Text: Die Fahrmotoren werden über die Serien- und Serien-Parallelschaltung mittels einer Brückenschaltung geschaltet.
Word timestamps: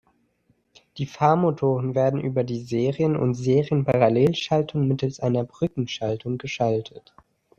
Die 0.97 1.05
Fahrmotoren 1.05 1.93
werden 1.93 2.19
über 2.19 2.43
die 2.43 2.61
Serien- 2.63 3.15
und 3.15 3.35
Serien-Parallelschaltung 3.35 4.87
mittels 4.87 5.19
einer 5.19 5.43
Brückenschaltung 5.43 6.39
geschaltet. 6.39 7.13